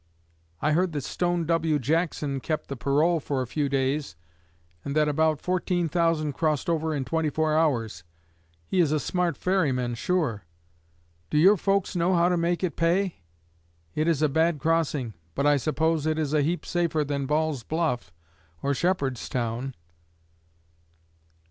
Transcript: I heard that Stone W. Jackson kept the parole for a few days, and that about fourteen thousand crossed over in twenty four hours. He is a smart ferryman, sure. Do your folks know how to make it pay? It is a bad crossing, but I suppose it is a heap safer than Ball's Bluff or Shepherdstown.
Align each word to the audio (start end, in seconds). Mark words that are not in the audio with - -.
I 0.63 0.71
heard 0.71 0.93
that 0.93 1.03
Stone 1.03 1.45
W. 1.45 1.77
Jackson 1.77 2.39
kept 2.39 2.69
the 2.69 2.75
parole 2.75 3.19
for 3.19 3.43
a 3.43 3.45
few 3.45 3.69
days, 3.69 4.15
and 4.83 4.95
that 4.95 5.07
about 5.07 5.39
fourteen 5.43 5.87
thousand 5.89 6.33
crossed 6.33 6.71
over 6.71 6.91
in 6.95 7.05
twenty 7.05 7.29
four 7.29 7.55
hours. 7.55 8.03
He 8.65 8.79
is 8.79 8.91
a 8.91 8.99
smart 8.99 9.37
ferryman, 9.37 9.93
sure. 9.93 10.43
Do 11.29 11.37
your 11.37 11.55
folks 11.55 11.95
know 11.95 12.15
how 12.15 12.29
to 12.29 12.35
make 12.35 12.63
it 12.63 12.75
pay? 12.75 13.17
It 13.93 14.07
is 14.07 14.23
a 14.23 14.27
bad 14.27 14.57
crossing, 14.57 15.13
but 15.35 15.45
I 15.45 15.57
suppose 15.57 16.07
it 16.07 16.17
is 16.17 16.33
a 16.33 16.41
heap 16.41 16.65
safer 16.65 17.03
than 17.03 17.27
Ball's 17.27 17.61
Bluff 17.61 18.11
or 18.63 18.73
Shepherdstown. 18.73 19.75